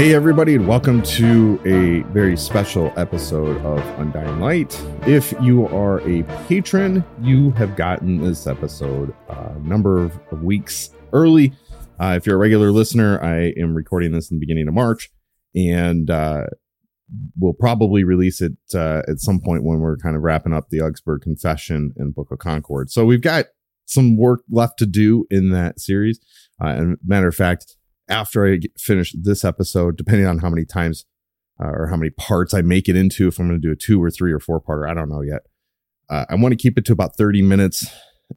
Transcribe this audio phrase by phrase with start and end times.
[0.00, 4.82] Hey, everybody, and welcome to a very special episode of Undying Light.
[5.06, 11.52] If you are a patron, you have gotten this episode a number of weeks early.
[12.00, 15.10] Uh, if you're a regular listener, I am recording this in the beginning of March,
[15.54, 16.46] and uh,
[17.38, 20.80] we'll probably release it uh, at some point when we're kind of wrapping up the
[20.80, 22.90] Augsburg Confession and Book of Concord.
[22.90, 23.48] So we've got
[23.84, 26.20] some work left to do in that series.
[26.58, 27.76] Uh, and matter of fact,
[28.10, 31.06] after I finish this episode, depending on how many times
[31.62, 33.76] uh, or how many parts I make it into, if I'm going to do a
[33.76, 35.42] two or three or four parter, I don't know yet.
[36.08, 37.86] Uh, I want to keep it to about 30 minutes,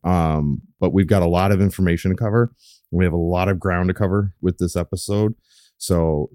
[0.04, 2.54] um, but we've got a lot of information to cover.
[2.92, 5.34] We have a lot of ground to cover with this episode.
[5.78, 6.30] So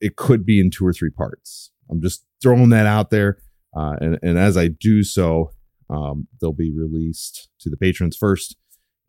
[0.00, 1.70] it could be in two or three parts.
[1.90, 3.38] I'm just throwing that out there.
[3.76, 5.52] Uh, and, and as I do so,
[5.90, 8.56] um, they'll be released to the patrons first.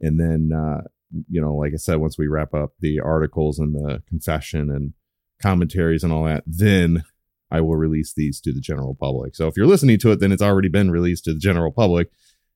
[0.01, 0.81] And then, uh,
[1.29, 4.93] you know, like I said, once we wrap up the articles and the confession and
[5.41, 7.03] commentaries and all that, then
[7.51, 9.35] I will release these to the general public.
[9.35, 12.09] So if you're listening to it, then it's already been released to the general public.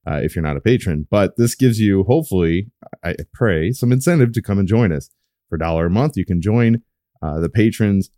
[0.09, 2.71] Uh, if you're not a patron, but this gives you hopefully,
[3.03, 5.09] I pray, some incentive to come and join us
[5.49, 6.15] for a dollar a month.
[6.15, 6.83] You can join
[7.21, 8.09] uh, the patrons,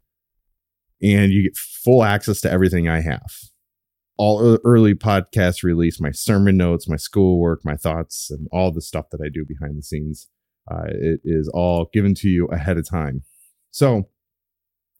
[1.01, 3.50] and you get full access to everything I have.
[4.17, 9.09] All early podcast release, my sermon notes, my schoolwork, my thoughts, and all the stuff
[9.11, 10.27] that I do behind the scenes.
[10.69, 13.23] Uh, it is all given to you ahead of time.
[13.72, 14.09] So,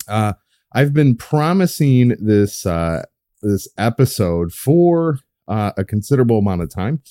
[0.07, 0.33] uh,
[0.73, 3.03] I've been promising this uh,
[3.41, 7.01] this episode for uh, a considerable amount of time.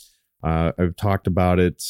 [0.42, 1.82] Uh, I've talked about it,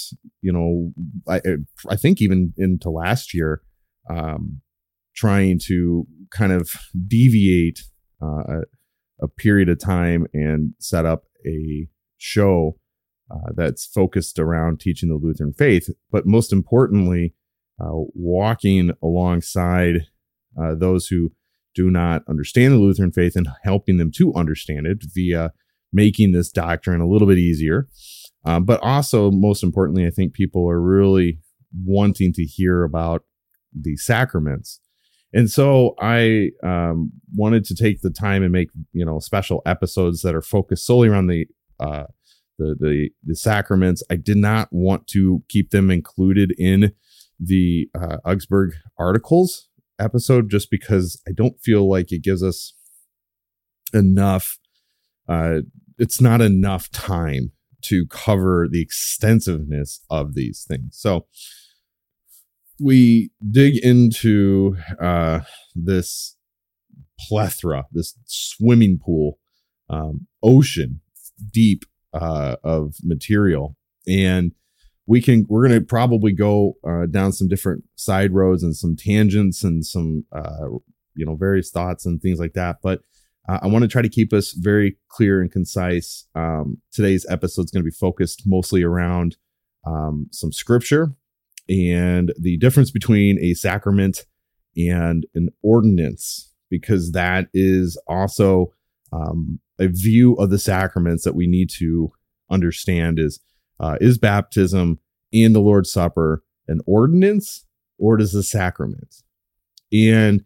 [0.43, 0.93] you know,
[1.29, 1.41] I,
[1.89, 3.63] I think even into last year,
[4.09, 4.61] um,
[5.15, 6.73] trying to kind of
[7.07, 7.83] deviate
[8.21, 8.63] uh,
[9.23, 12.77] a, period of time and set up a show
[13.31, 17.35] uh, that's focused around teaching the Lutheran faith, but most importantly,
[17.81, 20.07] uh, walking alongside
[20.61, 21.33] uh, those who
[21.75, 25.53] do not understand the Lutheran faith and helping them to understand it via
[25.93, 27.89] making this doctrine a little bit easier.
[28.45, 31.41] Um, but also, most importantly, I think people are really
[31.85, 33.23] wanting to hear about
[33.73, 34.81] the sacraments.
[35.33, 40.23] And so I um, wanted to take the time and make you know special episodes
[40.23, 41.47] that are focused solely around the
[41.79, 42.05] uh,
[42.59, 44.03] the the the sacraments.
[44.11, 46.93] I did not want to keep them included in
[47.39, 49.69] the uh, Augsburg articles
[49.99, 52.75] episode just because I don't feel like it gives us
[53.93, 54.59] enough.
[55.29, 55.61] Uh,
[55.99, 57.53] it's not enough time
[57.83, 60.97] to cover the extensiveness of these things.
[60.99, 61.27] So
[62.81, 65.41] we dig into uh,
[65.75, 66.37] this
[67.19, 69.39] plethora, this swimming pool,
[69.89, 71.01] um, ocean
[71.53, 71.85] deep
[72.15, 73.77] uh, of material,
[74.09, 74.53] and
[75.07, 78.97] we can we're going to probably go uh, down some different side roads and some
[78.97, 80.69] tangents and some uh,
[81.15, 83.01] you know various thoughts and things like that, but.
[83.49, 86.27] Uh, I want to try to keep us very clear and concise.
[86.35, 89.39] Um, today's episode is going to be focused mostly around
[89.87, 91.17] um, some scripture
[91.71, 94.27] and the difference between a sacrament
[94.77, 98.73] and an ordinance, because that is also
[99.13, 102.11] um, a view of the sacraments that we need to
[102.51, 103.41] understand is
[103.79, 104.99] uh, is baptism
[105.33, 107.67] and the Lord's Supper an ordinance
[107.99, 109.23] or does the sacrament?
[109.93, 110.45] And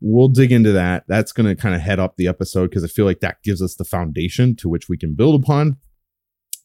[0.00, 1.04] we'll dig into that.
[1.08, 3.62] That's going to kind of head up the episode because I feel like that gives
[3.62, 5.76] us the foundation to which we can build upon.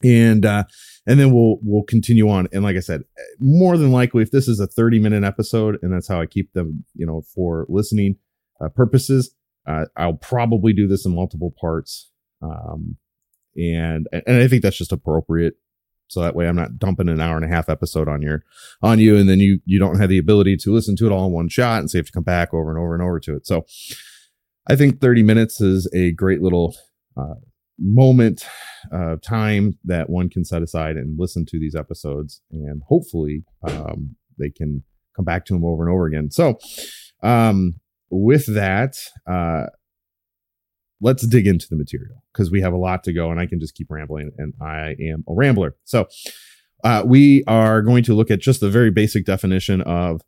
[0.02, 0.64] And uh,
[1.06, 2.48] and then we'll we'll continue on.
[2.52, 3.02] And like I said,
[3.38, 6.52] more than likely, if this is a 30 minute episode, and that's how I keep
[6.52, 8.16] them, you know, for listening
[8.60, 9.34] uh, purposes,
[9.66, 12.10] uh, I'll probably do this in multiple parts.
[12.42, 12.96] Um,
[13.56, 15.54] and and I think that's just appropriate.
[16.08, 18.42] So that way, I'm not dumping an hour and a half episode on your
[18.82, 21.26] on you, and then you you don't have the ability to listen to it all
[21.26, 23.20] in one shot, and so you have to come back over and over and over
[23.20, 23.46] to it.
[23.46, 23.64] So
[24.68, 26.76] I think 30 minutes is a great little
[27.16, 27.34] uh,
[27.80, 28.44] moment
[28.92, 34.16] of time that one can set aside and listen to these episodes, and hopefully um,
[34.38, 34.82] they can
[35.16, 36.30] come back to them over and over again.
[36.30, 36.58] So
[37.22, 37.74] um,
[38.10, 38.96] with that,
[39.30, 39.66] uh,
[41.00, 43.60] let's dig into the material because we have a lot to go and I can
[43.60, 45.76] just keep rambling and I am a rambler.
[45.84, 46.08] So,
[46.82, 50.22] uh, we are going to look at just the very basic definition of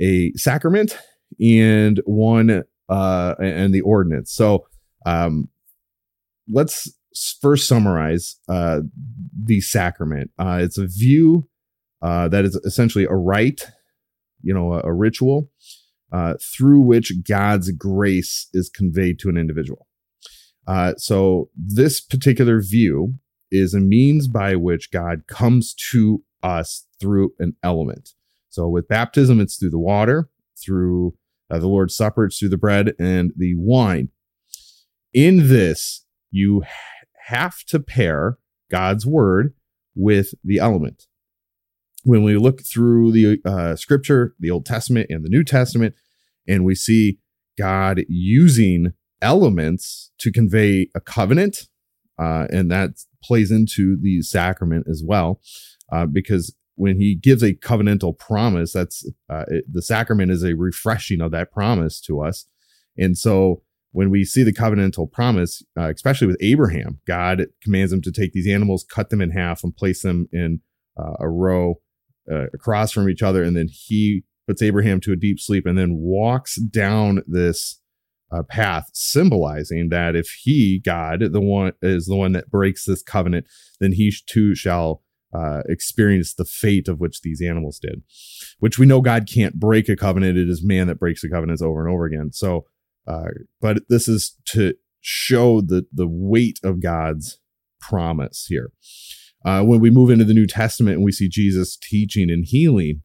[0.00, 0.96] a sacrament
[1.38, 4.32] and one uh, and the ordinance.
[4.32, 4.66] So,
[5.04, 5.48] um,
[6.50, 6.90] let's
[7.40, 8.80] first summarize uh,
[9.44, 10.30] the sacrament.
[10.38, 11.48] Uh, it's a view
[12.02, 13.66] uh, that is essentially a rite,
[14.42, 15.50] you know, a, a ritual
[16.12, 19.86] uh, through which God's grace is conveyed to an individual.
[20.66, 23.14] Uh, so this particular view
[23.50, 28.10] is a means by which God comes to us through an element.
[28.50, 30.28] So with baptism, it's through the water,
[30.62, 31.14] through
[31.50, 34.10] uh, the Lord's Supper, it's through the bread and the wine.
[35.14, 36.62] In this, you
[37.28, 38.38] have to pair
[38.70, 39.52] God's word
[39.94, 41.06] with the element.
[42.04, 45.94] When we look through the uh, scripture, the Old Testament and the New Testament,
[46.46, 47.18] and we see
[47.58, 51.68] God using elements to convey a covenant,
[52.18, 52.90] uh, and that
[53.22, 55.40] plays into the sacrament as well,
[55.92, 60.54] uh, because when he gives a covenantal promise, that's uh, it, the sacrament is a
[60.54, 62.46] refreshing of that promise to us,
[62.96, 63.62] and so
[63.92, 68.32] when we see the covenantal promise, uh, especially with Abraham, God commands him to take
[68.32, 70.60] these animals, cut them in half, and place them in
[70.98, 71.80] uh, a row
[72.30, 75.78] uh, across from each other, and then he puts Abraham to a deep sleep, and
[75.78, 77.80] then walks down this
[78.30, 83.02] uh, path, symbolizing that if he, God, the one is the one that breaks this
[83.02, 83.46] covenant,
[83.80, 85.02] then he too shall
[85.34, 88.02] uh, experience the fate of which these animals did.
[88.58, 91.62] Which we know God can't break a covenant; it is man that breaks the covenants
[91.62, 92.32] over and over again.
[92.32, 92.66] So,
[93.08, 93.28] uh,
[93.60, 97.38] but this is to show the the weight of God's
[97.80, 98.70] promise here.
[99.44, 103.02] Uh, when we move into the New Testament and we see Jesus teaching and healing,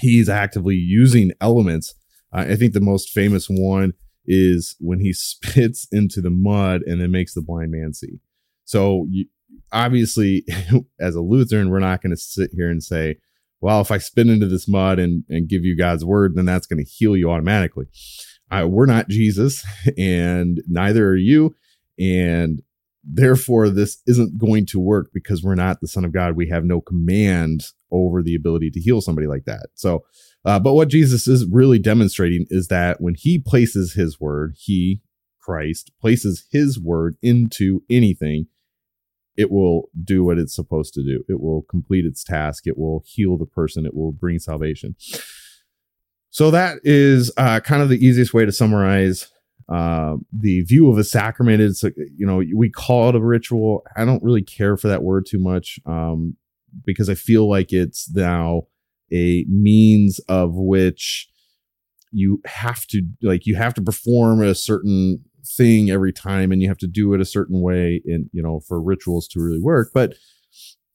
[0.00, 1.94] he's actively using elements.
[2.32, 3.92] Uh, I think the most famous one
[4.24, 8.20] is when he spits into the mud and then makes the blind man see.
[8.64, 9.26] So you,
[9.72, 10.46] obviously,
[11.00, 13.16] as a Lutheran, we're not going to sit here and say,
[13.60, 16.66] well, if I spit into this mud and, and give you God's word, then that's
[16.66, 17.86] going to heal you automatically.
[18.52, 19.64] Uh, we're not Jesus,
[19.98, 21.54] and neither are you.
[21.98, 22.62] And
[23.02, 26.36] therefore, this isn't going to work because we're not the Son of God.
[26.36, 29.68] We have no command over the ability to heal somebody like that.
[29.74, 30.04] So,
[30.44, 35.00] uh, but what Jesus is really demonstrating is that when he places his word, he,
[35.40, 38.46] Christ, places his word into anything,
[39.36, 41.24] it will do what it's supposed to do.
[41.28, 42.66] It will complete its task.
[42.66, 43.86] It will heal the person.
[43.86, 44.94] It will bring salvation.
[46.32, 49.28] So that is uh, kind of the easiest way to summarize
[49.68, 51.60] uh, the view of a sacrament.
[51.60, 53.84] It's you know we call it a ritual.
[53.96, 56.36] I don't really care for that word too much um,
[56.84, 58.62] because I feel like it's now
[59.12, 61.28] a means of which
[62.12, 66.68] you have to like you have to perform a certain thing every time and you
[66.68, 69.90] have to do it a certain way in you know for rituals to really work
[69.92, 70.14] but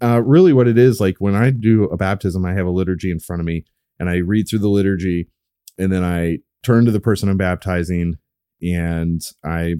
[0.01, 3.11] uh really what it is like when i do a baptism i have a liturgy
[3.11, 3.65] in front of me
[3.99, 5.27] and i read through the liturgy
[5.77, 8.15] and then i turn to the person i'm baptizing
[8.61, 9.75] and i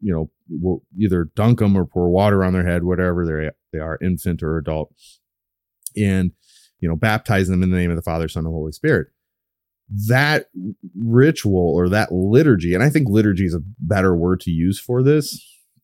[0.00, 3.82] you know will either dunk them or pour water on their head whatever they they
[3.82, 4.92] are infant or adult
[5.96, 6.32] and
[6.80, 9.08] you know, baptize them in the name of the Father, Son, and Holy Spirit.
[10.08, 10.46] That
[10.96, 15.02] ritual or that liturgy, and I think liturgy is a better word to use for
[15.02, 15.40] this,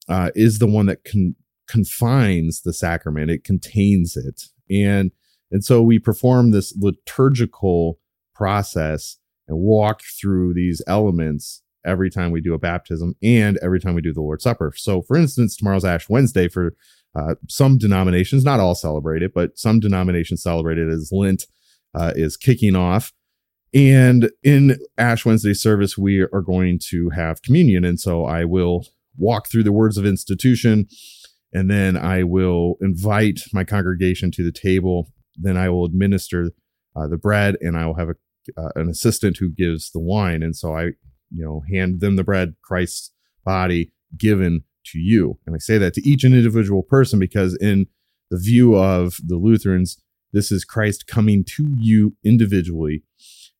[0.08, 1.34] uh, is the one that con-
[1.68, 3.30] confines the sacrament.
[3.30, 5.10] It contains it, and
[5.50, 7.98] and so we perform this liturgical
[8.34, 13.94] process and walk through these elements every time we do a baptism and every time
[13.94, 14.72] we do the Lord's Supper.
[14.76, 16.74] So, for instance, tomorrow's Ash Wednesday for
[17.14, 21.46] uh, some denominations, not all celebrate it, but some denominations celebrate it as Lent
[21.94, 23.12] uh, is kicking off.
[23.72, 27.84] And in Ash Wednesday service, we are going to have communion.
[27.84, 28.86] And so I will
[29.16, 30.88] walk through the words of institution
[31.52, 35.12] and then I will invite my congregation to the table.
[35.36, 36.50] Then I will administer
[36.94, 38.14] uh, the bread and I will have a,
[38.60, 40.42] uh, an assistant who gives the wine.
[40.42, 40.92] And so I
[41.30, 43.12] you know, hand them the bread, Christ's
[43.44, 45.38] body given to you.
[45.46, 47.86] And I say that to each individual person because, in
[48.30, 50.00] the view of the Lutherans,
[50.32, 53.02] this is Christ coming to you individually.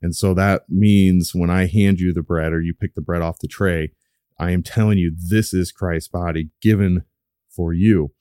[0.02, 3.22] And so that means when I hand you the bread or you pick the bread
[3.22, 3.92] off the tray,
[4.38, 7.04] I am telling you this is Christ's body given
[7.48, 8.12] for you.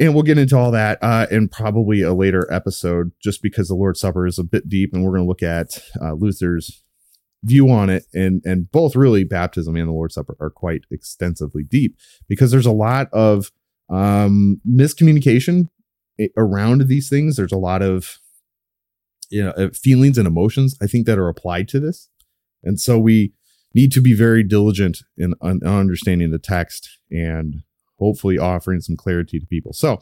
[0.00, 3.74] And we'll get into all that uh, in probably a later episode, just because the
[3.74, 6.82] Lord's Supper is a bit deep, and we're going to look at uh, Luther's
[7.42, 8.04] view on it.
[8.14, 11.96] And and both really baptism and the lord's supper are quite extensively deep
[12.28, 13.52] because there's a lot of
[13.88, 15.68] um miscommunication
[16.36, 17.36] around these things.
[17.36, 18.18] There's a lot of
[19.30, 22.08] you know uh, feelings and emotions i think that are applied to this.
[22.62, 23.32] And so we
[23.74, 27.62] need to be very diligent in, in understanding the text and
[27.98, 29.98] hopefully offering some clarity to people so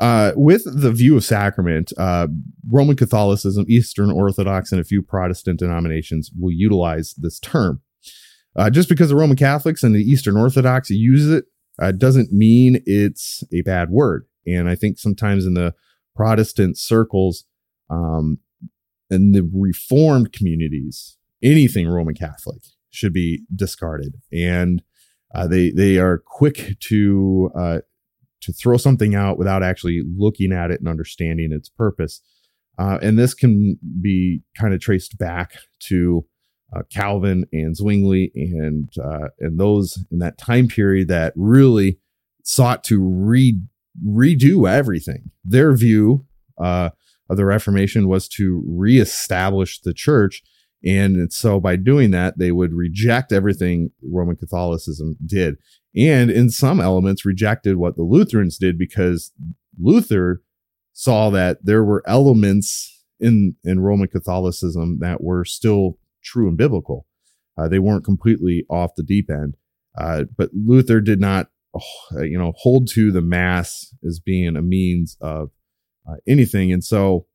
[0.00, 2.28] uh, with the view of sacrament, uh,
[2.70, 7.82] Roman Catholicism, Eastern Orthodox, and a few Protestant denominations will utilize this term.
[8.56, 11.46] Uh, just because the Roman Catholics and the Eastern Orthodox use it
[11.80, 14.26] uh, doesn't mean it's a bad word.
[14.46, 15.74] And I think sometimes in the
[16.16, 17.44] Protestant circles
[17.90, 18.38] um,
[19.10, 24.14] and the Reformed communities, anything Roman Catholic should be discarded.
[24.32, 24.82] And
[25.34, 27.78] uh, they they are quick to uh,
[28.40, 32.22] to throw something out without actually looking at it and understanding its purpose.
[32.78, 36.24] Uh, and this can be kind of traced back to
[36.74, 41.98] uh, Calvin and Zwingli and uh, and those in that time period that really
[42.42, 43.60] sought to re-
[44.06, 45.30] redo everything.
[45.44, 46.26] Their view
[46.58, 46.90] uh,
[47.28, 50.42] of the Reformation was to reestablish the church.
[50.84, 55.56] And so by doing that, they would reject everything Roman Catholicism did.
[55.96, 59.32] And in some elements rejected what the Lutherans did because
[59.80, 60.42] Luther
[60.92, 67.06] saw that there were elements in in Roman Catholicism that were still true and biblical.
[67.56, 69.56] Uh, they weren't completely off the deep end,
[69.96, 74.62] uh, but Luther did not, uh, you know, hold to the mass as being a
[74.62, 75.50] means of
[76.08, 77.26] uh, anything, and so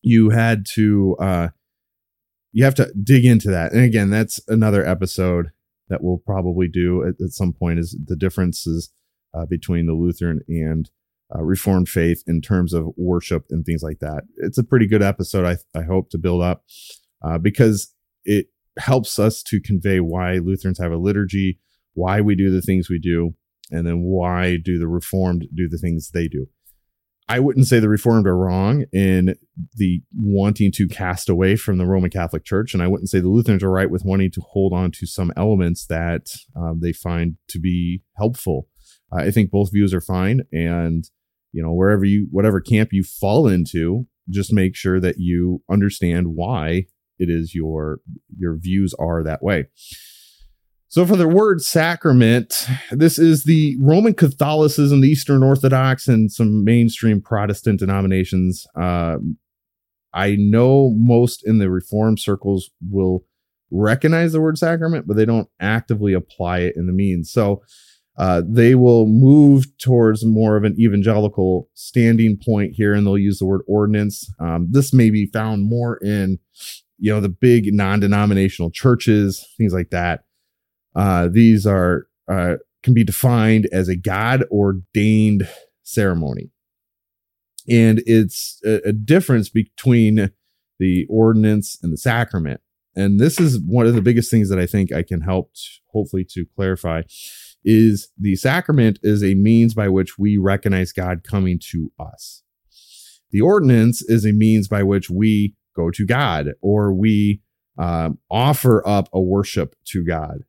[0.00, 1.48] you had to uh,
[2.52, 3.72] you have to dig into that.
[3.72, 5.50] And again, that's another episode
[5.88, 8.92] that we'll probably do at, at some point is the differences
[9.34, 10.90] uh, between the Lutheran and
[11.34, 14.24] uh, Reformed faith in terms of worship and things like that.
[14.36, 16.64] It's a pretty good episode, I, I hope, to build up
[17.22, 18.46] uh, because it
[18.78, 21.58] helps us to convey why Lutherans have a liturgy,
[21.94, 23.34] why we do the things we do,
[23.70, 26.46] and then why do the Reformed do the things they do.
[27.28, 29.34] I wouldn't say the Reformed are wrong in
[29.74, 33.28] the wanting to cast away from the Roman Catholic Church, and I wouldn't say the
[33.28, 37.36] Lutherans are right with wanting to hold on to some elements that um, they find
[37.48, 38.68] to be helpful.
[39.12, 41.04] Uh, I think both views are fine, and
[41.52, 46.28] you know wherever you, whatever camp you fall into, just make sure that you understand
[46.28, 46.86] why
[47.18, 48.00] it is your
[48.38, 49.66] your views are that way.
[50.90, 56.64] So, for the word sacrament, this is the Roman Catholicism, the Eastern Orthodox, and some
[56.64, 58.66] mainstream Protestant denominations.
[58.74, 59.18] Uh,
[60.14, 63.24] I know most in the Reformed circles will
[63.70, 67.30] recognize the word sacrament, but they don't actively apply it in the means.
[67.30, 67.62] So,
[68.16, 73.40] uh, they will move towards more of an evangelical standing point here, and they'll use
[73.40, 74.32] the word ordinance.
[74.40, 76.38] Um, this may be found more in,
[76.98, 80.24] you know, the big non-denominational churches, things like that.
[80.94, 85.48] Uh, these are uh, can be defined as a God ordained
[85.82, 86.50] ceremony,
[87.68, 90.30] and it's a, a difference between
[90.78, 92.60] the ordinance and the sacrament.
[92.94, 95.60] And this is one of the biggest things that I think I can help, t-
[95.92, 97.02] hopefully, to clarify
[97.64, 102.42] is the sacrament is a means by which we recognize God coming to us.
[103.30, 107.42] The ordinance is a means by which we go to God or we
[107.76, 110.44] um, offer up a worship to God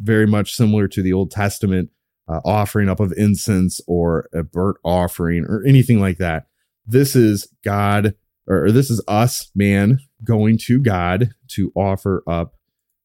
[0.00, 1.90] very much similar to the Old Testament
[2.28, 6.46] uh, offering up of incense or a burnt offering or anything like that.
[6.86, 8.14] This is God,
[8.46, 12.54] or, or this is us, man, going to God to offer up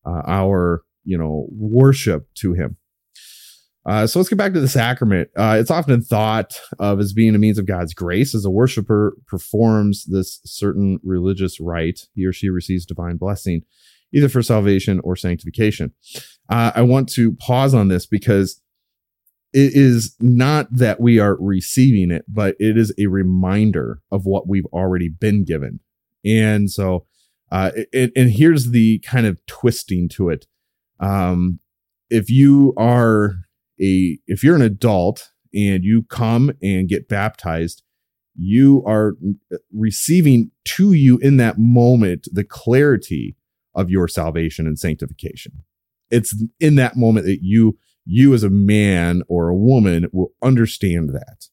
[0.05, 2.77] uh, our, you know, worship to Him.
[3.85, 5.29] Uh, so let's get back to the sacrament.
[5.37, 8.35] Uh, it's often thought of as being a means of God's grace.
[8.35, 13.61] As a worshiper performs this certain religious rite, he or she receives divine blessing
[14.13, 15.93] either for salvation or sanctification.
[16.49, 18.61] Uh, I want to pause on this because
[19.53, 24.47] it is not that we are receiving it, but it is a reminder of what
[24.47, 25.79] we've already been given.
[26.25, 27.05] And so,
[27.51, 30.47] uh, it, and here's the kind of twisting to it.
[30.99, 31.59] Um,
[32.09, 33.35] if you are
[33.81, 37.83] a, if you're an adult and you come and get baptized,
[38.35, 39.15] you are
[39.73, 43.35] receiving to you in that moment the clarity
[43.73, 45.63] of your salvation and sanctification.
[46.09, 51.09] It's in that moment that you you as a man or a woman will understand
[51.09, 51.47] that.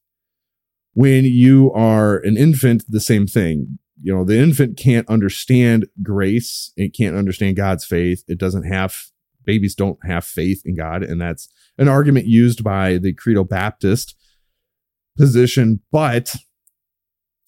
[0.92, 3.78] When you are an infant, the same thing.
[4.00, 6.72] You know, the infant can't understand grace.
[6.76, 8.22] It can't understand God's faith.
[8.28, 9.06] It doesn't have,
[9.44, 11.02] babies don't have faith in God.
[11.02, 14.14] And that's an argument used by the Credo Baptist
[15.18, 15.80] position.
[15.90, 16.36] But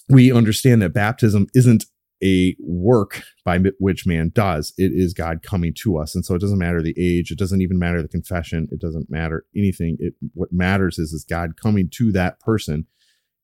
[0.09, 1.85] we understand that baptism isn't
[2.23, 4.73] a work by which man does.
[4.79, 6.15] It is God coming to us.
[6.15, 7.31] And so it doesn't matter the age.
[7.31, 8.69] It doesn't even matter the confession.
[8.71, 9.97] It doesn't matter anything.
[10.01, 12.87] It, what matters is, is God coming to that person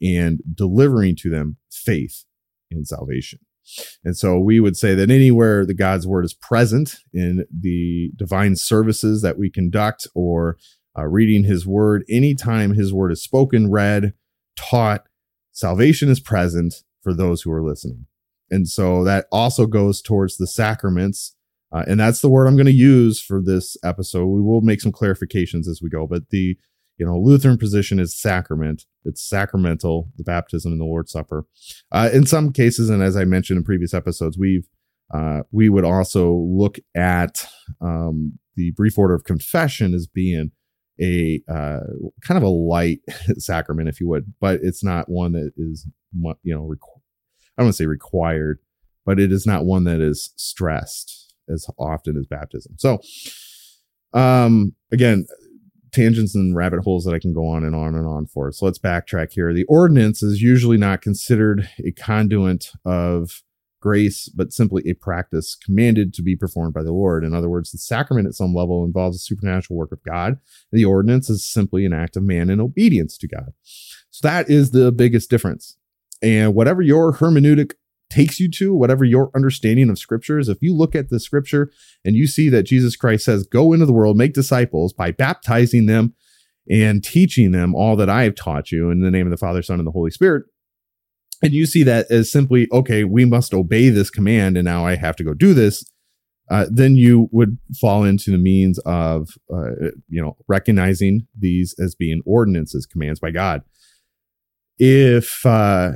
[0.00, 2.24] and delivering to them faith
[2.70, 3.40] in salvation.
[4.04, 8.56] And so we would say that anywhere the God's word is present in the divine
[8.56, 10.56] services that we conduct or
[10.98, 14.14] uh, reading his word, anytime his word is spoken, read,
[14.56, 15.04] taught,
[15.52, 18.06] salvation is present for those who are listening.
[18.52, 21.34] And so that also goes towards the sacraments.
[21.72, 24.26] Uh, and that's the word I'm going to use for this episode.
[24.26, 26.58] We will make some clarifications as we go, but the
[26.98, 28.84] you know Lutheran position is sacrament.
[29.06, 31.46] It's sacramental, the baptism and the Lord's Supper.
[31.90, 34.68] Uh, in some cases, and as I mentioned in previous episodes, we've
[35.14, 37.46] uh, we would also look at
[37.80, 40.52] um, the brief order of confession as being
[41.00, 41.80] a uh,
[42.22, 42.98] kind of a light
[43.38, 45.88] sacrament, if you would, but it's not one that is
[46.42, 46.74] you know
[47.58, 48.58] I don't say required,
[49.04, 52.74] but it is not one that is stressed as often as baptism.
[52.78, 53.00] So,
[54.12, 55.26] um, again,
[55.92, 58.50] tangents and rabbit holes that I can go on and on and on for.
[58.52, 59.52] So let's backtrack here.
[59.52, 63.42] The ordinance is usually not considered a conduit of
[63.80, 67.24] grace, but simply a practice commanded to be performed by the Lord.
[67.24, 70.38] In other words, the sacrament at some level involves a supernatural work of God.
[70.70, 73.52] The ordinance is simply an act of man in obedience to God.
[74.10, 75.76] So that is the biggest difference.
[76.22, 77.72] And whatever your hermeneutic
[78.10, 81.70] takes you to, whatever your understanding of scriptures, if you look at the scripture
[82.04, 85.86] and you see that Jesus Christ says, Go into the world, make disciples by baptizing
[85.86, 86.14] them
[86.70, 89.62] and teaching them all that I have taught you in the name of the Father,
[89.62, 90.44] Son, and the Holy Spirit.
[91.42, 94.94] And you see that as simply, okay, we must obey this command, and now I
[94.94, 95.84] have to go do this.
[96.50, 99.70] Uh, then you would fall into the means of, uh,
[100.08, 103.62] you know, recognizing these as being ordinances, commands by God.
[104.78, 105.92] If uh,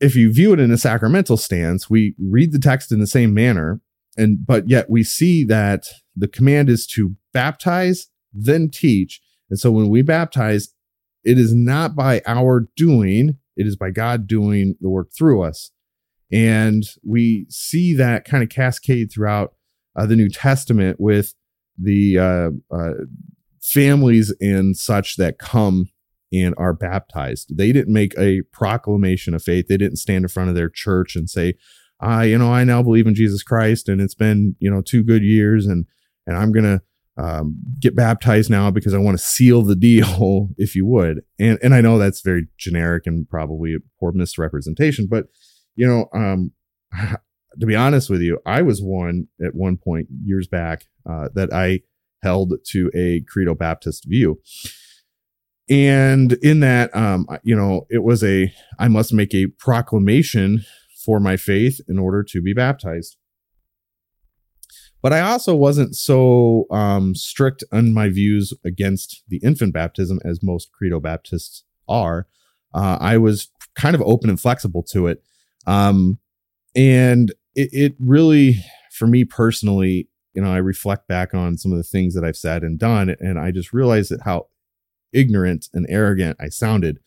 [0.00, 3.34] if you view it in a sacramental stance, we read the text in the same
[3.34, 3.80] manner,
[4.16, 5.86] and but yet we see that
[6.16, 9.20] the command is to baptize, then teach.
[9.50, 10.74] And so when we baptize,
[11.24, 15.70] it is not by our doing, it is by God doing the work through us.
[16.32, 19.54] And we see that kind of cascade throughout
[19.96, 21.34] uh, the New Testament with
[21.76, 22.92] the uh, uh,
[23.60, 25.90] families and such that come
[26.32, 27.56] and are baptized.
[27.56, 29.66] They didn't make a proclamation of faith.
[29.68, 31.54] They didn't stand in front of their church and say,
[32.00, 35.02] "I, you know, I now believe in Jesus Christ, and it's been, you know, two
[35.02, 35.86] good years, and
[36.26, 36.82] and I'm gonna
[37.16, 41.58] um, get baptized now because I want to seal the deal, if you would." And
[41.62, 45.26] and I know that's very generic and probably a poor misrepresentation, but
[45.76, 46.52] you know, um,
[47.58, 51.52] to be honest with you, I was one at one point years back uh, that
[51.52, 51.80] I
[52.22, 54.38] held to a credo Baptist view
[55.68, 60.64] and in that um you know it was a i must make a proclamation
[61.04, 63.16] for my faith in order to be baptized.
[65.02, 70.42] But i also wasn't so um strict on my views against the infant baptism as
[70.42, 72.26] most credo baptists are.
[72.74, 75.22] Uh, i was kind of open and flexible to it.
[75.66, 76.18] Um
[76.76, 78.56] and it, it really
[78.92, 82.36] for me personally you know i reflect back on some of the things that i've
[82.36, 84.46] said and done and i just realized that how
[85.12, 86.98] ignorant and arrogant I sounded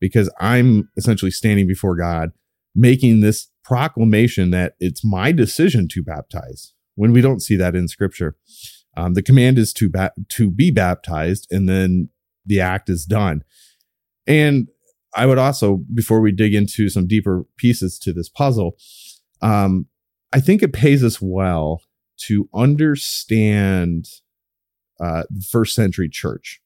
[0.00, 2.30] because I'm essentially standing before God
[2.74, 7.88] making this proclamation that it's my decision to baptize when we don't see that in
[7.88, 8.36] scripture.
[8.96, 12.10] Um, the command is to ba- to be baptized and then
[12.44, 13.42] the act is done.
[14.26, 14.68] And
[15.14, 18.76] I would also, before we dig into some deeper pieces to this puzzle,
[19.40, 19.86] um,
[20.32, 21.82] I think it pays us well
[22.26, 24.06] to understand
[25.00, 26.60] uh, the first century church.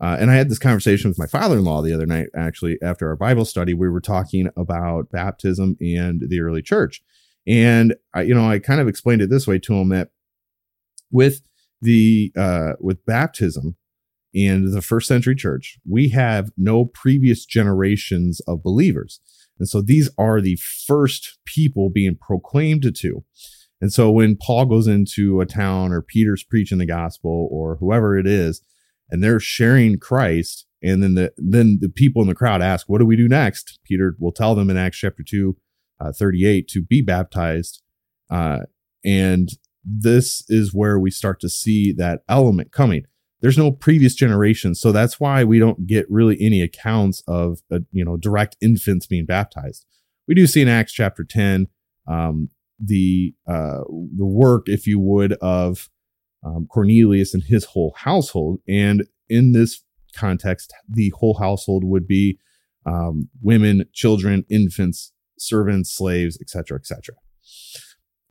[0.00, 2.78] Uh, and I had this conversation with my father in law the other night, actually,
[2.82, 3.74] after our Bible study.
[3.74, 7.02] We were talking about baptism and the early church.
[7.46, 10.10] And, I, you know, I kind of explained it this way to him that
[11.10, 11.42] with
[11.82, 13.76] the, uh, with baptism
[14.32, 19.20] in the first century church, we have no previous generations of believers.
[19.58, 23.24] And so these are the first people being proclaimed to.
[23.82, 28.16] And so when Paul goes into a town or Peter's preaching the gospel or whoever
[28.18, 28.62] it is,
[29.10, 30.66] and they're sharing Christ.
[30.82, 33.78] And then the then the people in the crowd ask, "What do we do next?"
[33.84, 35.56] Peter will tell them in Acts chapter two,
[36.00, 37.82] uh, 38, to be baptized
[38.30, 38.60] uh,
[39.04, 39.48] And
[39.84, 43.04] this is where we start to see that element coming.
[43.40, 47.80] There's no previous generation, so that's why we don't get really any accounts of uh,
[47.90, 49.86] you know direct infants being baptized.
[50.28, 51.66] We do see in Acts chapter 10
[52.06, 55.88] um, the uh, the work, if you would, of
[56.44, 59.82] um, Cornelius and his whole household, and in this
[60.16, 62.38] context, the whole household would be
[62.86, 67.14] um, women, children, infants, servants, slaves, etc., etc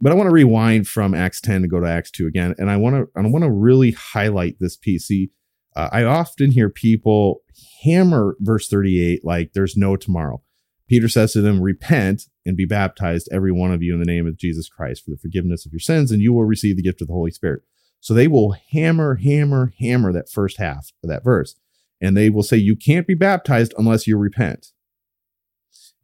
[0.01, 2.55] but I want to rewind from Acts 10 to go to Acts 2 again.
[2.57, 5.07] And I want to, I want to really highlight this piece.
[5.07, 5.31] See,
[5.75, 7.41] uh, I often hear people
[7.83, 10.41] hammer verse 38 like there's no tomorrow.
[10.87, 14.25] Peter says to them, Repent and be baptized, every one of you, in the name
[14.25, 17.01] of Jesus Christ for the forgiveness of your sins, and you will receive the gift
[17.01, 17.61] of the Holy Spirit.
[17.99, 21.55] So they will hammer, hammer, hammer that first half of that verse.
[22.01, 24.67] And they will say, You can't be baptized unless you repent.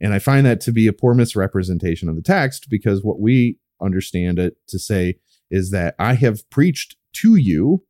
[0.02, 3.60] And I find that to be a poor misrepresentation of the text because what we
[3.82, 5.16] understand it to say
[5.50, 7.84] is that I have preached to you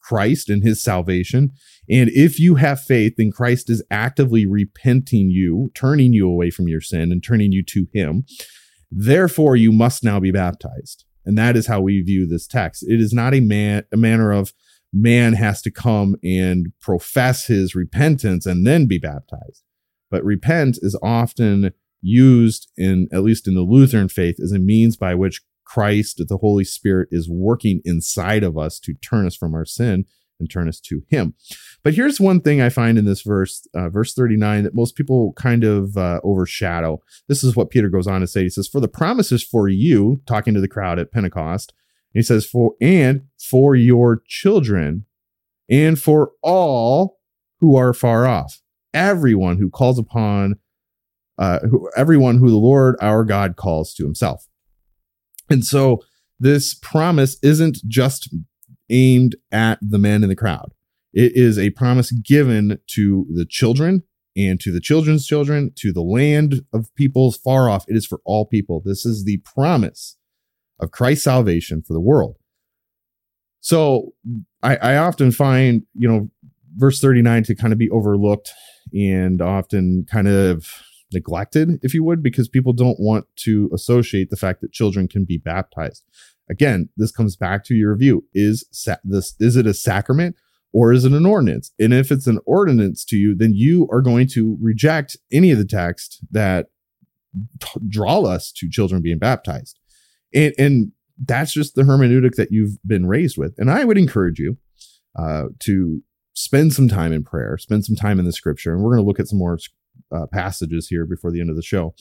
[0.00, 1.52] Christ and his salvation.
[1.88, 6.68] And if you have faith, then Christ is actively repenting you, turning you away from
[6.68, 8.24] your sin and turning you to him.
[8.90, 11.04] Therefore, you must now be baptized.
[11.24, 12.84] And that is how we view this text.
[12.86, 14.52] It is not a man a manner of
[14.92, 19.62] man has to come and profess his repentance and then be baptized.
[20.10, 24.96] But repent is often used in at least in the Lutheran faith as a means
[24.96, 29.54] by which Christ, the Holy Spirit, is working inside of us to turn us from
[29.54, 30.04] our sin
[30.40, 31.34] and turn us to Him.
[31.82, 35.32] But here's one thing I find in this verse, uh, verse 39, that most people
[35.34, 37.00] kind of uh, overshadow.
[37.28, 38.42] This is what Peter goes on to say.
[38.42, 41.72] He says, For the promises for you, talking to the crowd at Pentecost,
[42.12, 45.06] he says, For and for your children
[45.68, 47.18] and for all
[47.60, 48.60] who are far off,
[48.92, 50.56] everyone who calls upon
[51.38, 54.46] uh, who, everyone who the Lord our God calls to himself.
[55.48, 56.02] And so
[56.38, 58.34] this promise isn't just
[58.90, 60.72] aimed at the men in the crowd.
[61.12, 64.04] It is a promise given to the children
[64.36, 67.84] and to the children's children, to the land of peoples far off.
[67.88, 68.80] It is for all people.
[68.84, 70.16] This is the promise
[70.78, 72.36] of Christ's salvation for the world.
[73.60, 74.14] So
[74.62, 76.30] I, I often find, you know,
[76.76, 78.52] verse 39 to kind of be overlooked
[78.94, 80.66] and often kind of
[81.12, 85.24] neglected, if you would, because people don't want to associate the fact that children can
[85.24, 86.04] be baptized.
[86.50, 88.24] Again, this comes back to your review.
[88.34, 90.36] Is sa- this is it a sacrament
[90.72, 91.72] or is it an ordinance?
[91.78, 95.58] And if it's an ordinance to you, then you are going to reject any of
[95.58, 96.66] the text that
[97.60, 99.78] t- draw us to children being baptized.
[100.34, 100.92] And, and
[101.24, 103.54] that's just the hermeneutic that you've been raised with.
[103.58, 104.58] And I would encourage you
[105.18, 106.02] uh, to
[106.34, 108.72] spend some time in prayer, spend some time in the scripture.
[108.72, 109.58] And we're going to look at some more
[110.14, 111.94] uh, passages here before the end of the show,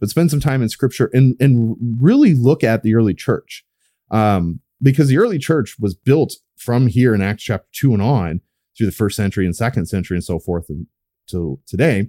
[0.00, 3.64] but spend some time in scripture and, and really look at the early church.
[4.12, 8.40] Um, because the early church was built from here in Acts chapter 2 and on
[8.76, 12.08] through the first century and second century and so forth until today.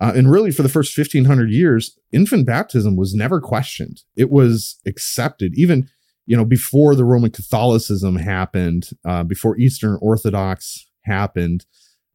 [0.00, 4.02] Uh, and really, for the first 1500 years, infant baptism was never questioned.
[4.16, 5.88] It was accepted, even
[6.24, 11.66] you know before the Roman Catholicism happened, uh, before Eastern Orthodox happened,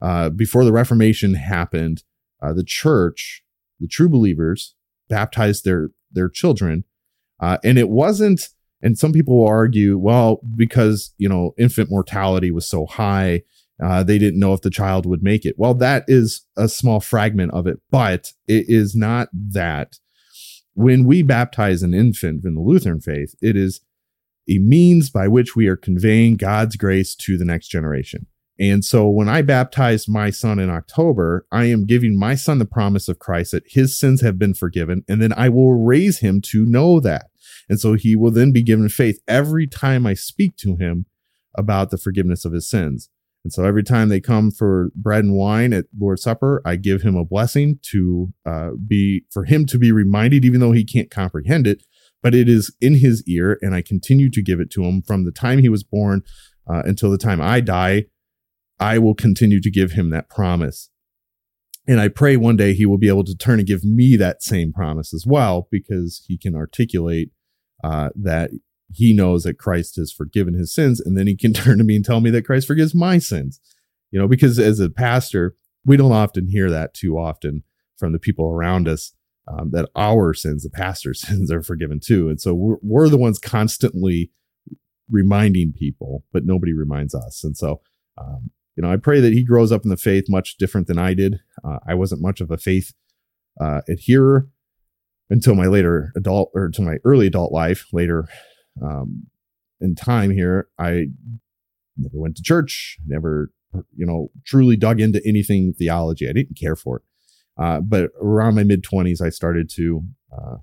[0.02, 2.04] uh, before the Reformation happened
[2.42, 3.44] uh, the church,
[3.80, 4.76] the true believers,
[5.10, 6.86] baptized their their children,
[7.40, 8.50] uh, and it wasn't.
[8.84, 13.44] And some people will argue, well, because you know infant mortality was so high,
[13.82, 15.56] uh, they didn't know if the child would make it.
[15.58, 19.98] Well, that is a small fragment of it, but it is not that.
[20.76, 23.82] When we baptize an infant in the Lutheran faith, it is
[24.50, 28.28] a means by which we are conveying God's grace to the next generation.
[28.60, 32.66] And so when I baptized my son in October, I am giving my son the
[32.66, 36.42] promise of Christ that his sins have been forgiven, and then I will raise him
[36.42, 37.28] to know that.
[37.74, 41.08] And so he will then be given faith every time I speak to him
[41.58, 43.10] about the forgiveness of his sins.
[43.44, 47.02] And so every time they come for bread and wine at Lord's Supper, I give
[47.02, 51.10] him a blessing to uh, be for him to be reminded, even though he can't
[51.10, 51.82] comprehend it,
[52.22, 55.26] but it is in his ear, and I continue to give it to him from
[55.26, 56.22] the time he was born
[56.72, 58.06] uh, until the time I die
[58.80, 60.92] I will continue to give him that promise.
[61.88, 64.44] And I pray one day he will be able to turn and give me that
[64.44, 67.32] same promise as well, because he can articulate
[67.84, 68.52] uh, that
[68.92, 71.00] he knows that Christ has forgiven his sins.
[71.00, 73.60] And then he can turn to me and tell me that Christ forgives my sins.
[74.12, 77.64] You know, because as a pastor, we don't often hear that too often
[77.98, 79.14] from the people around us
[79.48, 82.30] um, that our sins, the pastor's sins, are forgiven too.
[82.30, 84.32] And so we're, we're the ones constantly
[85.10, 87.44] reminding people, but nobody reminds us.
[87.44, 87.82] And so,
[88.18, 90.98] um, you know, I pray that he grows up in the faith much different than
[90.98, 91.40] I did.
[91.64, 92.94] Uh, I wasn't much of a faith
[93.60, 94.48] uh, adherer
[95.34, 97.88] until my later adult or to my early adult life.
[97.92, 98.28] Later,
[98.82, 99.26] um,
[99.82, 101.08] in time here, I
[101.98, 103.50] never went to church, never,
[103.96, 106.30] you know, truly dug into anything theology.
[106.30, 107.04] I didn't care for it.
[107.58, 110.58] Uh, but around my mid 20s, I started to uh,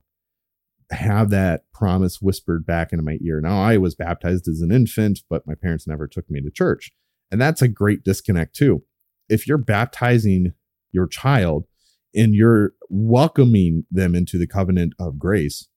[0.93, 3.41] have that promise whispered back into my ear.
[3.41, 6.93] Now, I was baptized as an infant, but my parents never took me to church.
[7.33, 8.85] And that's a great disconnect, too.
[9.29, 10.53] If you're baptizing
[10.93, 11.65] your child
[12.15, 15.69] and you're welcoming them into the covenant of grace,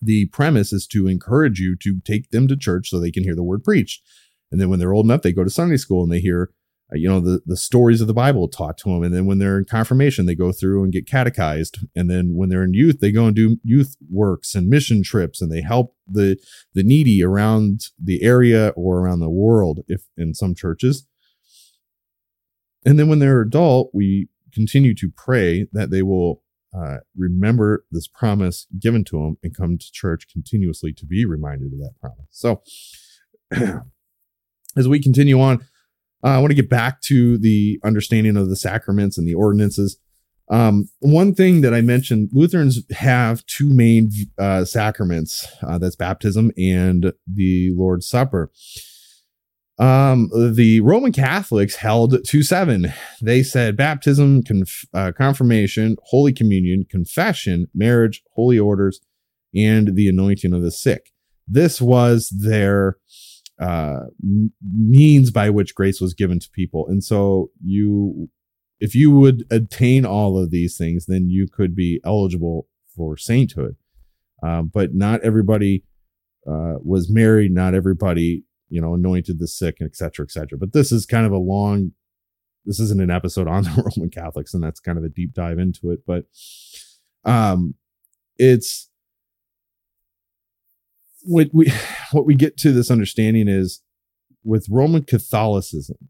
[0.00, 3.34] the premise is to encourage you to take them to church so they can hear
[3.34, 4.02] the word preached.
[4.50, 6.50] And then when they're old enough, they go to Sunday school and they hear
[6.92, 9.38] uh, you know the the stories of the bible taught to them and then when
[9.38, 11.78] they're in confirmation they go through and get catechized.
[11.94, 15.40] And then when they're in youth they go and do youth works and mission trips
[15.40, 16.36] and they help the
[16.74, 21.06] the needy around the area or around the world if in some churches.
[22.84, 26.42] And then when they're adult we continue to pray that they will
[26.76, 31.72] uh, remember this promise given to them and come to church continuously to be reminded
[31.72, 32.62] of that promise so
[34.76, 35.60] as we continue on
[36.22, 39.98] uh, I want to get back to the understanding of the sacraments and the ordinances.
[40.50, 45.46] Um, one thing that I mentioned, Lutherans have two main uh, sacraments.
[45.62, 48.50] Uh, that's baptism and the Lord's Supper.
[49.80, 52.92] Um, the Roman Catholics held to seven.
[53.22, 59.00] They said baptism, conf- uh, confirmation, Holy Communion, confession, marriage, holy orders,
[59.54, 61.12] and the anointing of the sick.
[61.48, 62.98] This was their
[63.58, 64.00] uh,
[64.62, 66.86] means by which grace was given to people.
[66.86, 68.28] And so you,
[68.80, 73.76] if you would attain all of these things, then you could be eligible for sainthood.
[74.42, 75.84] Um, but not everybody
[76.46, 77.52] uh, was married.
[77.52, 80.56] Not everybody, you know, anointed the sick, et cetera, et cetera.
[80.56, 81.92] But this is kind of a long.
[82.64, 85.58] This isn't an episode on the Roman Catholics, and that's kind of a deep dive
[85.58, 86.00] into it.
[86.06, 86.24] But
[87.24, 87.74] um,
[88.38, 88.88] it's
[91.22, 91.72] what we
[92.12, 93.82] what we get to this understanding is
[94.42, 96.08] with Roman Catholicism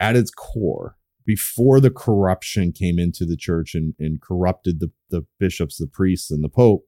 [0.00, 5.24] at its core, before the corruption came into the church and, and corrupted the, the
[5.38, 6.86] bishops, the priests, and the Pope.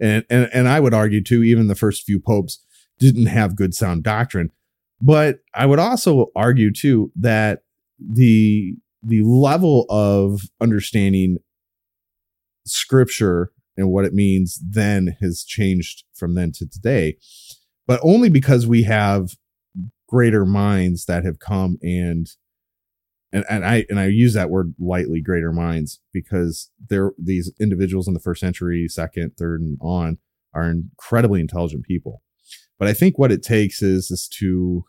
[0.00, 2.64] And, and and I would argue too, even the first few popes
[3.02, 4.50] didn't have good sound doctrine.
[5.00, 7.64] But I would also argue too that
[7.98, 11.38] the the level of understanding
[12.64, 17.16] scripture and what it means then has changed from then to today,
[17.86, 19.30] but only because we have
[20.08, 22.28] greater minds that have come and
[23.32, 28.06] and, and I and I use that word lightly, greater minds, because they're these individuals
[28.06, 30.18] in the first century, second, third, and on
[30.54, 32.22] are incredibly intelligent people.
[32.82, 34.84] But I think what it takes is is to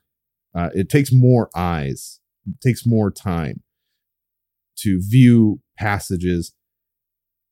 [0.56, 3.62] uh, it takes more eyes, it takes more time
[4.78, 6.56] to view passages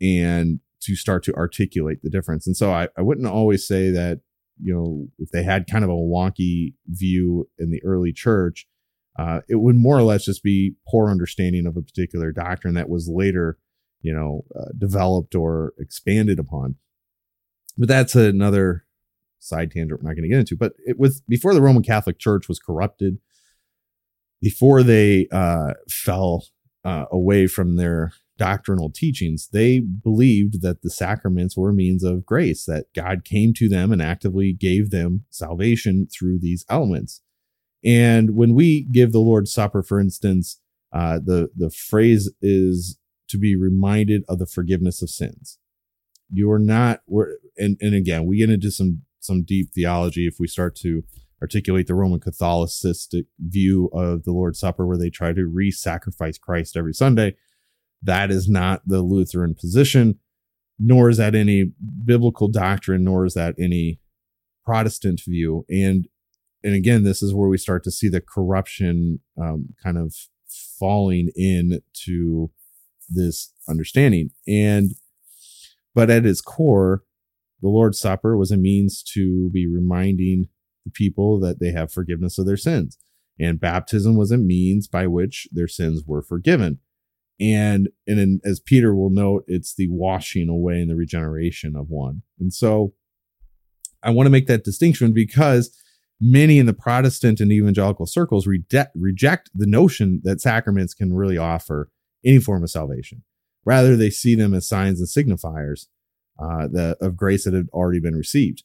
[0.02, 2.48] and to start to articulate the difference.
[2.48, 4.22] And so I, I wouldn't always say that,
[4.60, 8.66] you know, if they had kind of a wonky view in the early church,
[9.20, 12.90] uh, it would more or less just be poor understanding of a particular doctrine that
[12.90, 13.60] was later,
[14.02, 16.78] you know, uh, developed or expanded upon.
[17.78, 18.86] But that's another
[19.42, 20.56] side tangent we're not going to get into.
[20.56, 23.18] But it was before the Roman Catholic Church was corrupted,
[24.42, 26.46] before they uh, fell
[26.84, 32.66] uh, away from their doctrinal teachings, they believed that the sacraments were means of grace,
[32.66, 37.22] that God came to them and actively gave them salvation through these elements.
[37.84, 40.60] And when we give the Lord's Supper, for instance,
[40.94, 42.98] uh, the the phrase is
[43.30, 45.58] to be reminded of the forgiveness of sins.
[46.32, 47.02] You are not,
[47.58, 51.04] and and again, we get into some some deep theology if we start to
[51.42, 56.78] articulate the Roman Catholicistic view of the Lord's Supper, where they try to re-sacrifice Christ
[56.78, 57.36] every Sunday.
[58.04, 60.20] That is not the Lutheran position,
[60.78, 61.72] nor is that any
[62.06, 64.00] biblical doctrine, nor is that any
[64.66, 65.66] Protestant view.
[65.70, 66.08] And
[66.64, 70.14] and again, this is where we start to see the corruption um, kind of
[70.80, 72.52] falling in to
[73.10, 74.30] this understanding.
[74.48, 74.92] And
[75.96, 77.04] but at its core,
[77.62, 80.48] the Lord's Supper was a means to be reminding
[80.86, 82.98] the people that they have forgiveness of their sins.
[83.40, 86.80] And baptism was a means by which their sins were forgiven
[87.42, 91.90] and and in, as Peter will note, it's the washing away and the regeneration of
[91.90, 92.22] one.
[92.40, 92.94] And so,
[94.04, 95.76] I want to make that distinction because
[96.20, 101.38] many in the Protestant and evangelical circles reject reject the notion that sacraments can really
[101.38, 101.90] offer
[102.24, 103.24] any form of salvation.
[103.66, 105.88] Rather, they see them as signs and signifiers
[106.42, 108.64] uh, the, of grace that had already been received.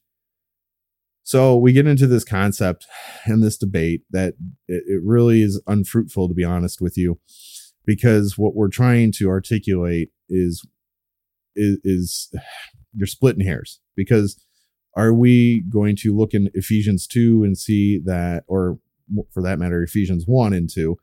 [1.22, 2.86] So we get into this concept
[3.24, 4.34] and this debate that
[4.68, 7.18] it, it really is unfruitful, to be honest with you
[7.84, 10.64] because what we're trying to articulate is
[11.54, 12.32] is, is
[12.94, 14.40] you're splitting hairs because
[14.96, 18.78] Are we going to look in Ephesians 2 and see that, or
[19.30, 20.96] for that matter, Ephesians 1 and 2,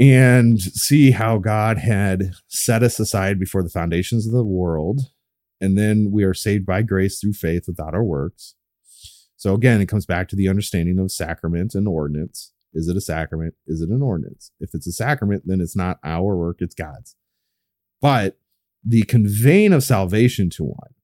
[0.00, 5.02] and see how God had set us aside before the foundations of the world.
[5.60, 8.54] And then we are saved by grace through faith without our works.
[9.36, 12.52] So again, it comes back to the understanding of sacrament and ordinance.
[12.72, 13.54] Is it a sacrament?
[13.66, 14.52] Is it an ordinance?
[14.58, 17.14] If it's a sacrament, then it's not our work, it's God's.
[18.00, 18.38] But
[18.82, 20.94] the conveying of salvation to one,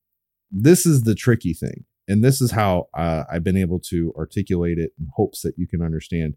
[0.50, 1.84] this is the tricky thing.
[2.08, 5.66] And this is how uh, I've been able to articulate it in hopes that you
[5.66, 6.36] can understand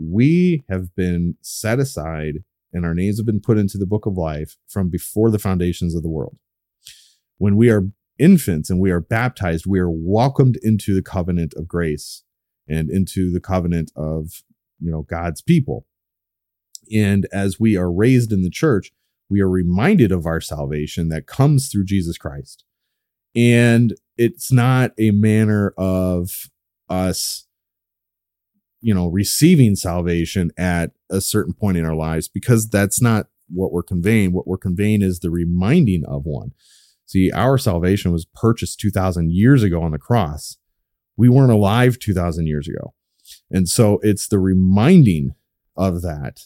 [0.00, 4.16] we have been set aside and our names have been put into the book of
[4.16, 6.36] life from before the foundations of the world.
[7.38, 7.84] When we are
[8.18, 12.22] infants and we are baptized, we are welcomed into the covenant of grace
[12.68, 14.42] and into the covenant of,
[14.78, 15.86] you know, God's people.
[16.92, 18.92] And as we are raised in the church,
[19.28, 22.64] we are reminded of our salvation that comes through Jesus Christ.
[23.34, 26.50] And it's not a manner of
[26.88, 27.46] us
[28.80, 33.72] you know, receiving salvation at a certain point in our lives because that's not what
[33.72, 34.32] we're conveying.
[34.32, 36.52] What we're conveying is the reminding of one.
[37.06, 40.56] See, our salvation was purchased 2000 years ago on the cross.
[41.16, 42.94] We weren't alive 2000 years ago.
[43.50, 45.34] And so it's the reminding
[45.76, 46.42] of that.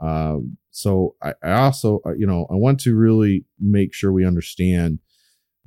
[0.00, 0.38] Uh,
[0.70, 4.98] so I, I, also, uh, you know, I want to really make sure we understand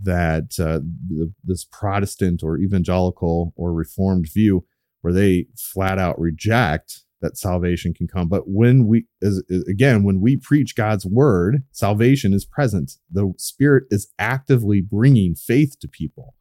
[0.02, 4.66] that uh, the, this Protestant or evangelical or Reformed view
[5.02, 8.28] where they flat out reject that salvation can come.
[8.28, 12.94] But when we, as, again, when we preach God's word, salvation is present.
[13.12, 16.36] The Spirit is actively bringing faith to people.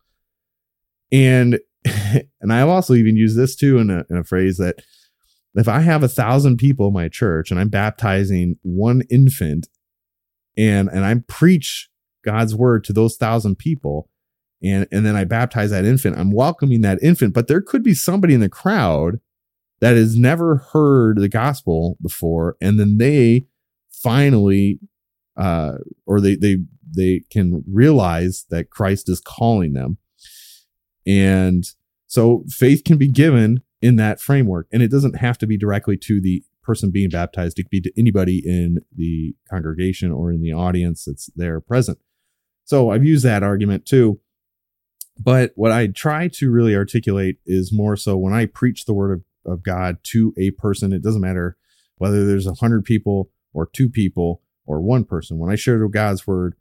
[1.13, 1.61] And
[2.41, 4.77] and I've also even used this too in a, in a phrase that
[5.55, 9.69] if I have a thousand people in my church and I'm baptizing one infant
[10.57, 11.89] and and I preach
[12.25, 14.09] God's word to those thousand people,
[14.63, 16.19] and and then I baptize that infant.
[16.19, 19.21] I'm welcoming that infant, but there could be somebody in the crowd
[19.81, 23.47] that has never heard the gospel before, and then they
[23.91, 24.79] finally,
[25.37, 25.75] uh,
[26.07, 26.59] or they they
[26.95, 29.99] they can realize that Christ is calling them,
[31.07, 31.65] and
[32.07, 35.97] so faith can be given in that framework, and it doesn't have to be directly
[35.97, 37.59] to the person being baptized.
[37.59, 41.99] It could be to anybody in the congregation or in the audience that's there present.
[42.65, 44.21] So I've used that argument too
[45.23, 49.13] but what I try to really articulate is more so when I preach the word
[49.45, 51.59] of, of God to a person, it doesn't matter
[51.97, 55.39] whether there's a hundred people or two people or one person.
[55.39, 56.55] When I share God's word,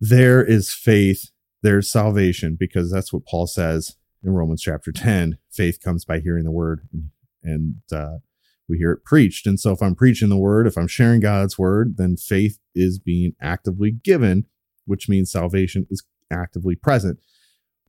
[0.00, 5.36] there is faith, there's salvation, because that's what Paul says in Romans chapter 10.
[5.50, 6.88] Faith comes by hearing the word,
[7.42, 8.18] and, uh,
[8.66, 9.46] we hear it preached.
[9.46, 13.00] And so if I'm preaching the word, if I'm sharing God's word, then faith is
[13.00, 14.46] being actively given,
[14.86, 17.18] which means salvation is actively present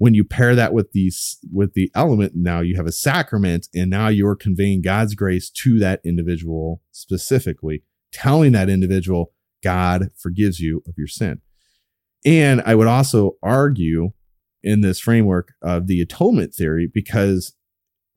[0.02, 3.88] when you pair that with these with the element now you have a sacrament and
[3.88, 10.82] now you're conveying god's grace to that individual specifically telling that individual god forgives you
[10.88, 11.40] of your sin.
[12.26, 14.10] And i would also argue
[14.64, 17.54] in this framework of the atonement theory because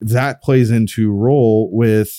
[0.00, 2.18] that plays into role with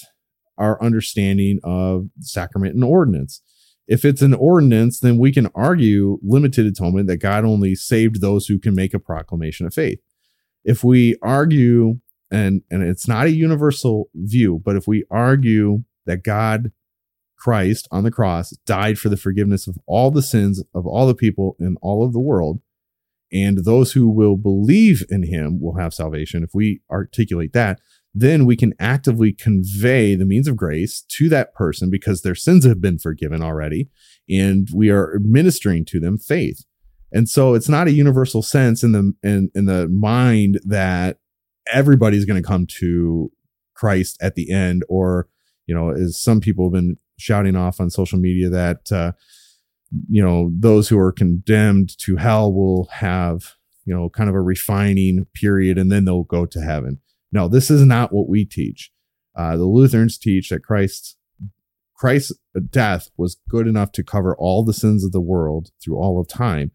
[0.59, 3.41] our understanding of sacrament and ordinance
[3.87, 8.47] if it's an ordinance, then we can argue limited atonement that God only saved those
[8.47, 9.99] who can make a proclamation of faith.
[10.63, 11.99] If we argue,
[12.31, 16.71] and, and it's not a universal view, but if we argue that God,
[17.37, 21.13] Christ on the cross, died for the forgiveness of all the sins of all the
[21.13, 22.61] people in all of the world,
[23.31, 26.43] and those who will believe in him will have salvation.
[26.43, 27.79] If we articulate that,
[28.17, 32.65] then we can actively convey the means of grace to that person because their sins
[32.65, 33.89] have been forgiven already
[34.29, 36.63] and we are administering to them faith.
[37.11, 41.17] And so it's not a universal sense in the in, in the mind that
[41.71, 43.31] everybody's going to come to
[43.73, 45.27] christ at the end or
[45.65, 49.11] you know as some people have been shouting off on social media that uh,
[50.07, 54.41] you know those who are condemned to hell will have you know kind of a
[54.41, 56.99] refining period and then they'll go to heaven
[57.35, 58.91] no, this is not what we teach.
[59.37, 61.17] Uh, the Lutherans teach that Christ's
[61.93, 62.33] Christ's
[62.69, 66.27] death was good enough to cover all the sins of the world through all of
[66.27, 66.71] time,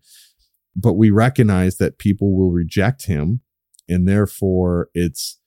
[0.77, 3.41] but we recognize that people will reject him,
[3.89, 5.39] and therefore it's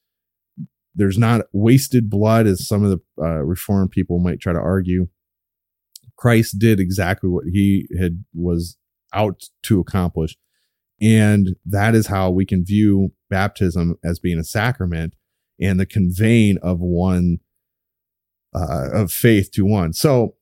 [0.95, 5.07] there's not wasted blood as some of the uh, reformed people might try to argue.
[6.17, 8.77] Christ did exactly what he had was
[9.13, 10.37] out to accomplish.
[11.01, 15.15] And that is how we can view baptism as being a sacrament
[15.59, 17.39] and the conveying of one
[18.53, 19.93] uh, of faith to one.
[19.93, 20.35] So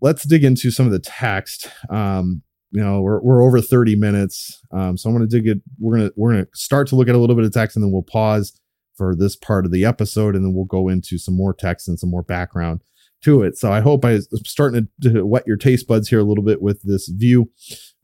[0.00, 1.68] let's dig into some of the text.
[1.90, 2.42] Um,
[2.72, 5.96] you know we're, we're over 30 minutes um, so i'm going to dig it we're
[5.96, 7.82] going to we're going to start to look at a little bit of text and
[7.84, 8.60] then we'll pause
[8.96, 11.98] for this part of the episode and then we'll go into some more text and
[11.98, 12.82] some more background
[13.22, 16.24] to it so i hope i'm starting to, to wet your taste buds here a
[16.24, 17.50] little bit with this view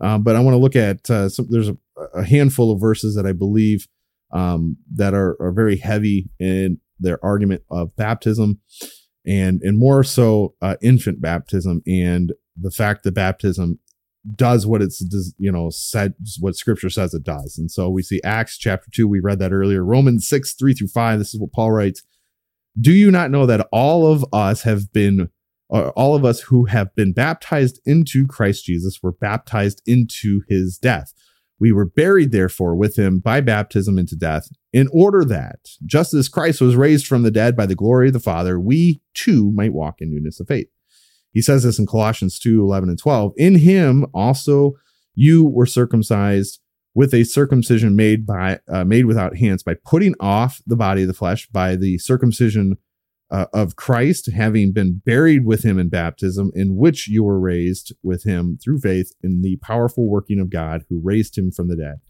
[0.01, 1.77] um, but i want to look at uh, some there's a,
[2.15, 3.89] a, handful of verses that i believe
[4.33, 8.61] um, that are, are very heavy in their argument of baptism
[9.27, 13.79] and and more so uh, infant baptism and the fact that baptism
[14.37, 15.03] does what it's
[15.39, 17.59] you know said what scripture says it does.
[17.59, 20.89] And so we see acts chapter 2 we read that earlier romans 6 3 through
[20.89, 22.03] 5 this is what paul writes.
[22.81, 25.29] Do you not know that all of us have been
[25.73, 30.79] uh, all of us who have been baptized into christ jesus were baptized into his
[30.79, 31.13] death
[31.61, 36.29] we were buried therefore with him by baptism into death in order that just as
[36.29, 39.73] christ was raised from the dead by the glory of the father we too might
[39.73, 40.69] walk in newness of faith
[41.33, 43.33] he says this in Colossians 2 11 and 12.
[43.37, 44.75] In him also
[45.15, 46.61] you were circumcised
[46.95, 51.09] with a circumcision made by uh, made without hands by putting off the body of
[51.09, 52.77] the flesh by the circumcision
[53.33, 57.93] uh, of Christ having been buried with him in baptism in which you were raised
[58.03, 61.77] with him through faith in the powerful working of God who raised him from the
[61.77, 62.01] dead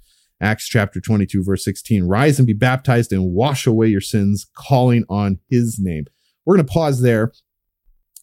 [0.40, 5.04] Acts chapter 22 verse 16 rise and be baptized and wash away your sins calling
[5.08, 6.06] on his name
[6.44, 7.32] we're going to pause there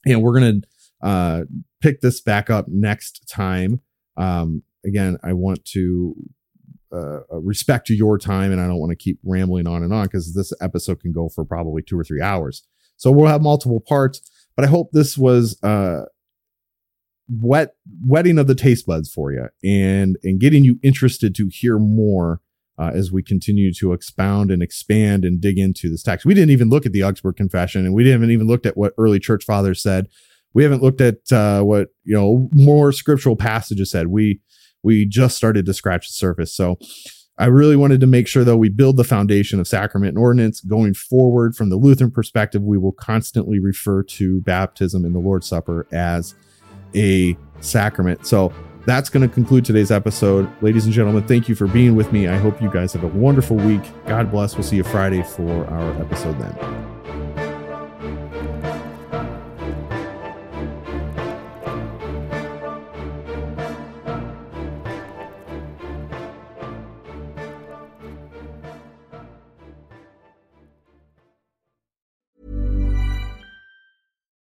[0.05, 0.67] and we're going to
[1.07, 1.43] uh,
[1.81, 3.81] pick this back up next time.
[4.17, 6.15] Um, again, I want to
[6.91, 10.05] uh, uh respect your time and I don't want to keep rambling on and on
[10.05, 12.63] because this episode can go for probably two or three hours.
[12.99, 14.21] So we'll have multiple parts,
[14.55, 16.03] but I hope this was uh,
[17.27, 17.73] wet
[18.05, 22.41] wetting of the taste buds for you and and getting you interested to hear more
[22.77, 26.25] uh, as we continue to expound and expand and dig into this text.
[26.25, 28.93] We didn't even look at the Augsburg Confession and we didn't even looked at what
[28.97, 30.07] early church fathers said
[30.53, 34.07] we haven't looked at uh, what you know more scriptural passages said.
[34.07, 34.41] We
[34.83, 36.53] we just started to scratch the surface.
[36.53, 36.77] So
[37.39, 40.59] I really wanted to make sure though we build the foundation of sacrament and ordinance
[40.59, 42.61] going forward from the Lutheran perspective.
[42.61, 46.35] We will constantly refer to baptism and the Lord's Supper as
[46.93, 48.27] a sacrament.
[48.27, 48.51] So
[48.85, 50.49] that's going to conclude today's episode.
[50.61, 52.27] Ladies and gentlemen, thank you for being with me.
[52.27, 53.83] I hope you guys have a wonderful week.
[54.05, 54.55] God bless.
[54.55, 56.88] We'll see you Friday for our episode then.